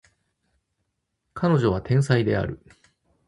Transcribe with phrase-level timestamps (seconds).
[1.35, 2.59] 彼女は天才である